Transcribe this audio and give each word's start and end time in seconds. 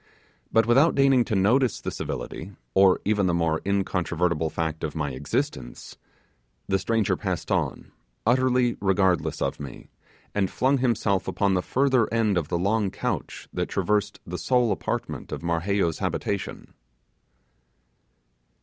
But 0.51 0.65
without 0.65 0.95
deigning 0.95 1.23
to 1.25 1.35
notice 1.35 1.79
the 1.79 1.91
civility, 1.91 2.53
or 2.73 2.99
even 3.05 3.27
the 3.27 3.35
more 3.35 3.61
incontrovertible 3.63 4.49
fact 4.49 4.83
of 4.83 4.95
my 4.95 5.11
existence, 5.11 5.95
the 6.67 6.79
stranger 6.79 7.15
passed 7.15 7.51
on, 7.51 7.91
utterly 8.25 8.77
regardless 8.81 9.43
of 9.43 9.59
me, 9.59 9.91
and 10.33 10.49
flung 10.49 10.79
himself 10.79 11.27
upon 11.27 11.53
the 11.53 11.61
further 11.61 12.11
end 12.11 12.35
of 12.35 12.47
the 12.47 12.57
long 12.57 12.89
couch 12.89 13.47
that 13.53 13.69
traversed 13.69 14.19
the 14.25 14.39
sole 14.39 14.71
apartment 14.71 15.31
of 15.31 15.43
Marheyo's 15.43 15.99
habitation. 15.99 16.73